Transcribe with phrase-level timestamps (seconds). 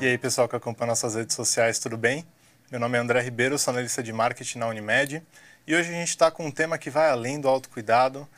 [0.00, 2.24] E aí, pessoal que acompanha nossas redes sociais, tudo bem?
[2.70, 5.20] Meu nome é André Ribeiro, sou analista de marketing na Unimed
[5.66, 8.28] e hoje a gente está com um tema que vai além do autocuidado,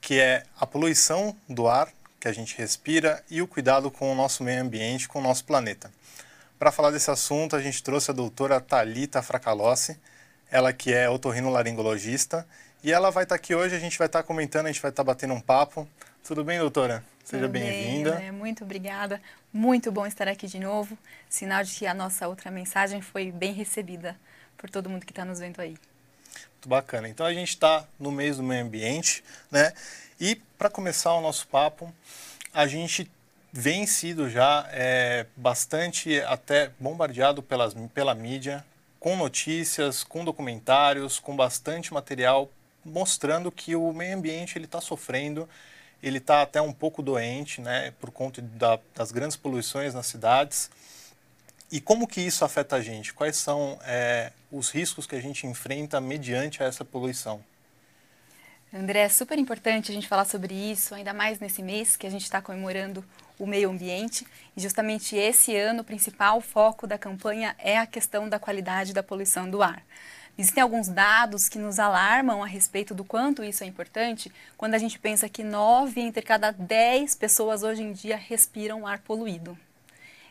[0.00, 4.14] que é a poluição do ar que a gente respira e o cuidado com o
[4.14, 5.92] nosso meio ambiente, com o nosso planeta.
[6.58, 10.00] Para falar desse assunto, a gente trouxe a doutora Talita Fracalossi,
[10.50, 12.46] ela que é otorrinolaringologista,
[12.82, 14.80] e ela vai estar tá aqui hoje, a gente vai estar tá comentando, a gente
[14.80, 15.86] vai estar tá batendo um papo.
[16.24, 17.04] Tudo bem, doutora?
[17.32, 18.16] Seja bem-vinda.
[18.16, 19.18] Bem, muito obrigada.
[19.50, 20.98] Muito bom estar aqui de novo.
[21.30, 24.14] Sinal de que a nossa outra mensagem foi bem recebida
[24.58, 25.70] por todo mundo que está nos vendo aí.
[25.70, 27.08] Muito bacana.
[27.08, 29.72] Então a gente está no mês do meio ambiente, né?
[30.20, 31.90] E para começar o nosso papo,
[32.52, 33.10] a gente
[33.50, 38.62] vem sido já é, bastante até bombardeado pelas, pela mídia,
[39.00, 42.50] com notícias, com documentários, com bastante material
[42.84, 45.48] mostrando que o meio ambiente ele está sofrendo
[46.02, 50.70] ele está até um pouco doente, né, por conta da, das grandes poluições nas cidades.
[51.70, 53.14] E como que isso afeta a gente?
[53.14, 57.42] Quais são é, os riscos que a gente enfrenta mediante essa poluição?
[58.74, 62.10] André, é super importante a gente falar sobre isso, ainda mais nesse mês que a
[62.10, 63.04] gente está comemorando
[63.38, 64.26] o meio ambiente.
[64.56, 69.02] E justamente esse ano, o principal foco da campanha é a questão da qualidade da
[69.02, 69.82] poluição do ar.
[70.36, 74.78] Existem alguns dados que nos alarmam a respeito do quanto isso é importante quando a
[74.78, 79.56] gente pensa que nove entre cada dez pessoas hoje em dia respiram ar poluído.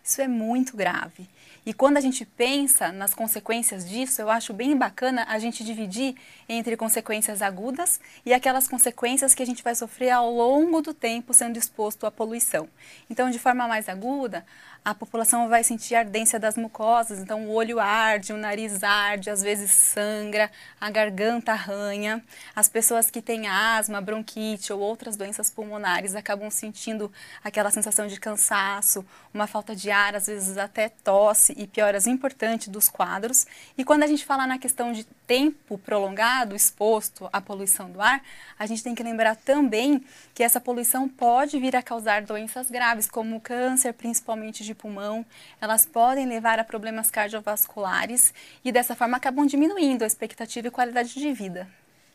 [0.04, 1.30] Isso é muito grave.
[1.64, 6.16] E quando a gente pensa nas consequências disso, eu acho bem bacana a gente dividir
[6.50, 11.36] entre consequências agudas e aquelas consequências que a gente vai sofrer ao longo do tempo
[11.36, 12.68] sendo exposto à poluição.
[13.10, 14.44] Então, de forma mais aguda,
[14.84, 19.44] a população vai sentir ardência das mucosas, então o olho arde, o nariz arde, às
[19.44, 22.24] vezes sangra, a garganta arranha.
[22.56, 27.12] As pessoas que têm asma, bronquite ou outras doenças pulmonares acabam sentindo
[27.44, 32.68] aquela sensação de cansaço, uma falta de ar, às vezes até tosse e pioras importantes
[32.68, 33.46] dos quadros.
[33.78, 38.24] E quando a gente fala na questão de tempo prolongado exposto à poluição do ar,
[38.58, 40.04] a gente tem que lembrar também
[40.34, 45.26] que essa poluição pode vir a causar doenças graves, como câncer, principalmente de pulmão.
[45.60, 51.14] Elas podem levar a problemas cardiovasculares e dessa forma acabam diminuindo a expectativa e qualidade
[51.14, 51.68] de vida.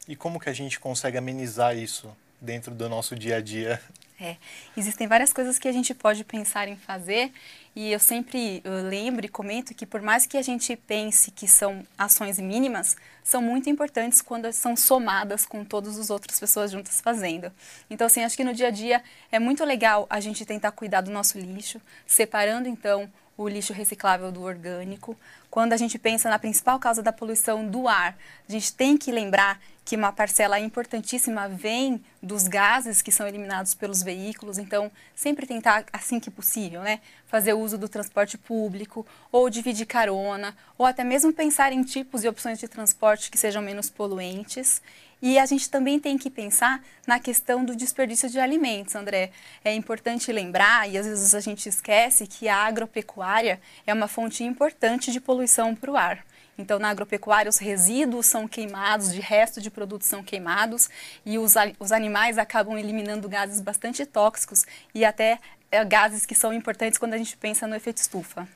[0.08, 3.80] E como que a gente consegue amenizar isso dentro do nosso dia a dia?
[4.20, 4.36] É,
[4.76, 7.30] existem várias coisas que a gente pode pensar em fazer
[7.76, 11.86] e eu sempre lembro e comento que por mais que a gente pense que são
[11.98, 17.52] ações mínimas, são muito importantes quando são somadas com todas as outras pessoas juntas fazendo.
[17.90, 21.02] Então, assim, acho que no dia a dia é muito legal a gente tentar cuidar
[21.02, 25.14] do nosso lixo, separando então o lixo reciclável do orgânico.
[25.50, 28.16] Quando a gente pensa na principal causa da poluição do ar,
[28.48, 33.72] a gente tem que lembrar que uma parcela importantíssima vem dos gases que são eliminados
[33.72, 39.50] pelos veículos, então sempre tentar, assim que possível, né, fazer uso do transporte público, ou
[39.50, 43.90] dividir carona, ou até mesmo pensar em tipos e opções de transporte que sejam menos
[43.90, 44.80] poluentes.
[45.20, 49.30] E a gente também tem que pensar na questão do desperdício de alimentos, André.
[49.64, 54.44] É importante lembrar, e às vezes a gente esquece, que a agropecuária é uma fonte
[54.44, 56.24] importante de poluição para o ar.
[56.58, 60.88] Então, na agropecuária, os resíduos são queimados, de resto de produtos são queimados,
[61.24, 65.38] e os, os animais acabam eliminando gases bastante tóxicos e até
[65.76, 68.48] é, gases que são importantes quando a gente pensa no efeito estufa.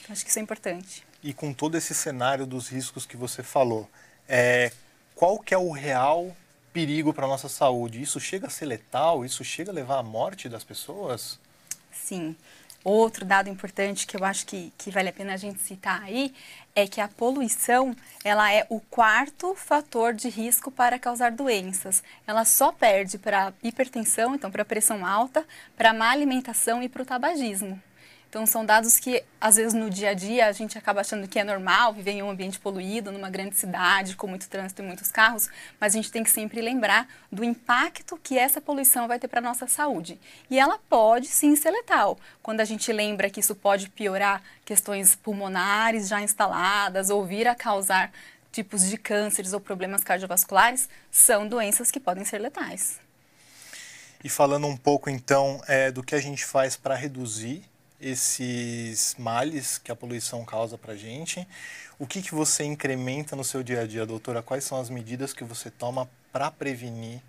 [0.00, 1.06] Então, acho que isso é importante.
[1.22, 3.88] E com todo esse cenário dos riscos que você falou,
[4.28, 4.72] é,
[5.14, 6.34] qual que é o real
[6.72, 8.00] perigo para a nossa saúde?
[8.00, 9.24] Isso chega a ser letal?
[9.24, 11.38] Isso chega a levar à morte das pessoas?
[11.92, 12.36] Sim.
[12.82, 16.32] Outro dado importante que eu acho que, que vale a pena a gente citar aí
[16.74, 22.02] é que a poluição ela é o quarto fator de risco para causar doenças.
[22.26, 25.44] Ela só perde para hipertensão, então para pressão alta,
[25.76, 27.80] para má alimentação e para o tabagismo.
[28.30, 31.36] Então, são dados que, às vezes, no dia a dia, a gente acaba achando que
[31.36, 35.10] é normal viver em um ambiente poluído, numa grande cidade, com muito trânsito e muitos
[35.10, 35.48] carros,
[35.80, 39.40] mas a gente tem que sempre lembrar do impacto que essa poluição vai ter para
[39.40, 40.16] a nossa saúde.
[40.48, 42.16] E ela pode sim ser letal.
[42.40, 47.56] Quando a gente lembra que isso pode piorar questões pulmonares já instaladas ou vir a
[47.56, 48.12] causar
[48.52, 53.00] tipos de cânceres ou problemas cardiovasculares, são doenças que podem ser letais.
[54.22, 57.69] E falando um pouco então é, do que a gente faz para reduzir
[58.00, 61.46] esses males que a poluição causa para a gente.
[61.98, 64.42] O que, que você incrementa no seu dia a dia, doutora?
[64.42, 67.20] Quais são as medidas que você toma para prevenir?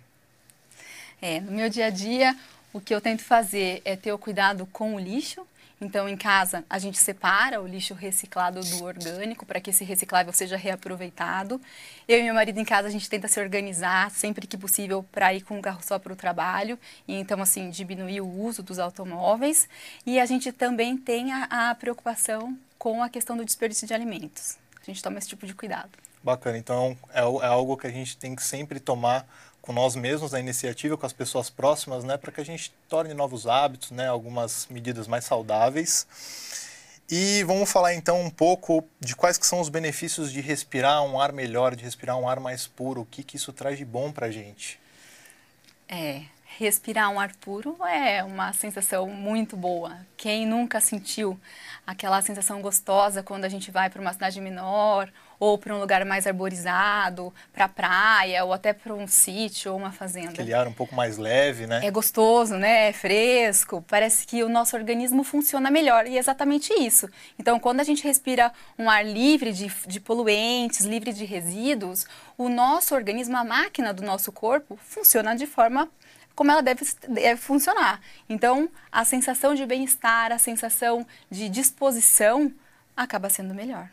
[1.20, 2.36] É, no meu dia a dia,
[2.72, 5.46] o que eu tento fazer é ter o cuidado com o lixo.
[5.82, 10.32] Então, em casa, a gente separa o lixo reciclado do orgânico para que esse reciclável
[10.32, 11.60] seja reaproveitado.
[12.06, 15.34] Eu e meu marido em casa, a gente tenta se organizar sempre que possível para
[15.34, 16.78] ir com um carro só para o trabalho.
[17.06, 19.68] E então, assim, diminuir o uso dos automóveis.
[20.06, 24.58] E a gente também tem a, a preocupação com a questão do desperdício de alimentos.
[24.80, 25.90] A gente toma esse tipo de cuidado.
[26.22, 26.56] Bacana.
[26.58, 29.26] Então, é, é algo que a gente tem que sempre tomar
[29.62, 33.14] com nós mesmos na iniciativa, com as pessoas próximas, né, para que a gente torne
[33.14, 36.06] novos hábitos, né, algumas medidas mais saudáveis.
[37.08, 41.20] E vamos falar então um pouco de quais que são os benefícios de respirar um
[41.20, 44.10] ar melhor, de respirar um ar mais puro, o que, que isso traz de bom
[44.10, 44.80] para a gente.
[45.88, 46.22] É,
[46.58, 49.98] respirar um ar puro é uma sensação muito boa.
[50.16, 51.38] Quem nunca sentiu
[51.86, 56.04] aquela sensação gostosa quando a gente vai para uma cidade menor ou para um lugar
[56.04, 60.30] mais arborizado, para a praia ou até para um sítio ou uma fazenda?
[60.30, 61.80] Aquele ar um pouco mais leve, né?
[61.84, 62.90] É gostoso, né?
[62.90, 63.84] É fresco.
[63.88, 67.08] Parece que o nosso organismo funciona melhor e é exatamente isso.
[67.36, 72.06] Então, quando a gente respira um ar livre de, de poluentes, livre de resíduos,
[72.38, 75.88] o nosso organismo, a máquina do nosso corpo, funciona de forma
[76.36, 78.00] como ela deve, deve funcionar.
[78.28, 82.52] Então, a sensação de bem-estar, a sensação de disposição
[82.96, 83.88] acaba sendo melhor.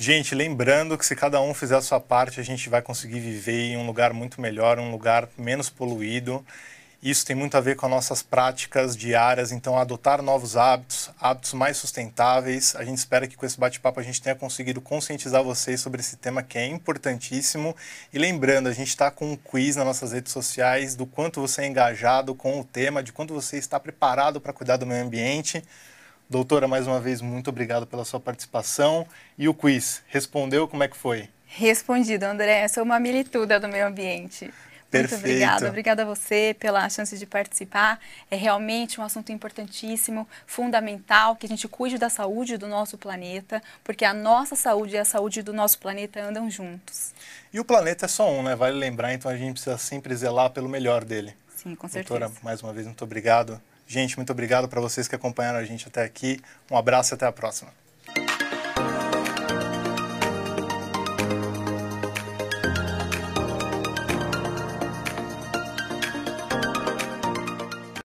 [0.00, 3.72] Gente, lembrando que se cada um fizer a sua parte, a gente vai conseguir viver
[3.72, 6.46] em um lugar muito melhor, um lugar menos poluído.
[7.02, 11.52] Isso tem muito a ver com as nossas práticas diárias, então adotar novos hábitos, hábitos
[11.52, 12.76] mais sustentáveis.
[12.76, 16.16] A gente espera que com esse bate-papo a gente tenha conseguido conscientizar vocês sobre esse
[16.16, 17.74] tema que é importantíssimo.
[18.12, 21.62] E lembrando, a gente está com um quiz nas nossas redes sociais do quanto você
[21.62, 25.60] é engajado com o tema, de quanto você está preparado para cuidar do meio ambiente.
[26.30, 29.06] Doutora, mais uma vez, muito obrigado pela sua participação.
[29.38, 31.28] E o quiz, respondeu como é que foi?
[31.46, 32.68] Respondido, André.
[32.68, 34.52] Sou uma milituda do meio ambiente.
[34.90, 35.20] Perfeito.
[35.20, 35.68] Muito obrigada.
[35.68, 37.98] Obrigada a você pela chance de participar.
[38.30, 43.62] É realmente um assunto importantíssimo, fundamental, que a gente cuide da saúde do nosso planeta,
[43.82, 47.12] porque a nossa saúde e a saúde do nosso planeta andam juntos.
[47.52, 48.54] E o planeta é só um, né?
[48.54, 51.34] Vale lembrar, então a gente precisa sempre zelar pelo melhor dele.
[51.54, 52.18] Sim, com certeza.
[52.18, 53.60] Doutora, mais uma vez, muito obrigado.
[53.90, 56.38] Gente, muito obrigado para vocês que acompanharam a gente até aqui.
[56.70, 57.72] Um abraço e até a próxima.